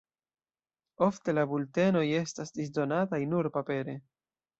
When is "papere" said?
3.59-3.97